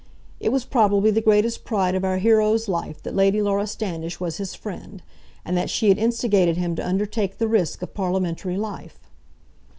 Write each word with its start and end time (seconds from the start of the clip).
It 0.39 0.49
was 0.49 0.65
probably 0.65 1.11
the 1.11 1.21
greatest 1.21 1.63
pride 1.63 1.93
of 1.93 2.03
our 2.03 2.17
hero's 2.17 2.67
life 2.67 3.03
that 3.03 3.15
Lady 3.15 3.39
Laura 3.39 3.67
Standish 3.67 4.19
was 4.19 4.37
his 4.37 4.55
friend, 4.55 5.03
and 5.45 5.55
that 5.55 5.69
she 5.69 5.89
had 5.89 5.99
instigated 5.99 6.57
him 6.57 6.73
to 6.77 6.87
undertake 6.87 7.37
the 7.37 7.47
risk 7.47 7.83
of 7.83 7.93
parliamentary 7.93 8.57
life. 8.57 8.99